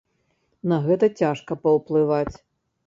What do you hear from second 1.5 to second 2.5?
паўплываць.